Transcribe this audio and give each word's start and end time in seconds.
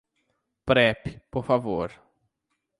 Prep, 0.69 1.01
por 1.31 1.43
favor. 1.43 1.89